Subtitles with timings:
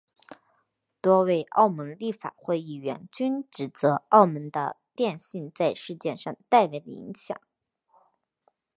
[0.99, 4.49] 多位澳门立法会议员均指责澳门
[4.95, 7.39] 电讯在事件上带来的影响。